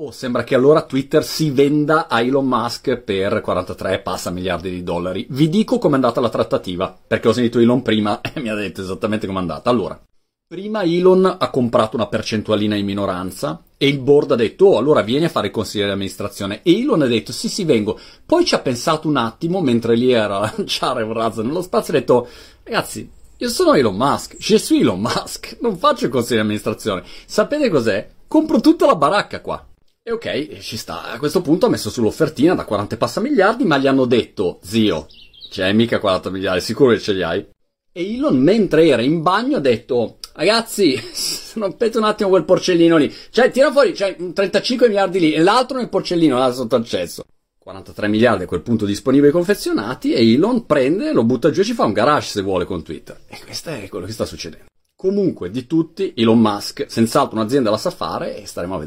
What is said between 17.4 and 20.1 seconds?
sì, vengo. Poi ci ha pensato un attimo, mentre